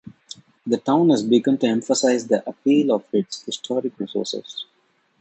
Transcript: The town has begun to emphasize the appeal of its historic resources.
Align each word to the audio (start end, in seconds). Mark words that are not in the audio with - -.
The 0.65 0.77
town 0.79 1.11
has 1.11 1.21
begun 1.21 1.59
to 1.59 1.67
emphasize 1.67 2.25
the 2.25 2.41
appeal 2.49 2.91
of 2.91 3.05
its 3.13 3.43
historic 3.43 3.99
resources. 3.99 4.65